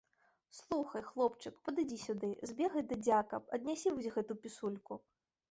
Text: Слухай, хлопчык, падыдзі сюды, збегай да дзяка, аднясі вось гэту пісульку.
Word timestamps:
Слухай, 0.59 1.03
хлопчык, 1.09 1.59
падыдзі 1.69 1.99
сюды, 2.05 2.31
збегай 2.53 2.83
да 2.93 2.99
дзяка, 3.05 3.41
аднясі 3.59 3.95
вось 4.01 4.11
гэту 4.19 4.41
пісульку. 4.49 4.93